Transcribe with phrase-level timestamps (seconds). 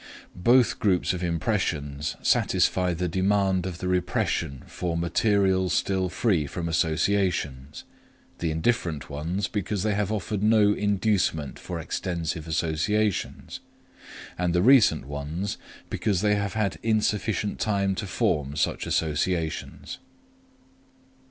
[0.35, 6.67] Both groups of impressions satisfy the demand of the repression for material still free from
[6.67, 7.83] associations,
[8.39, 13.59] the indifferent ones because they have offered no inducement for extensive associations,
[14.39, 15.59] and the recent ones
[15.91, 19.99] because they have had insufficient time to form such associations.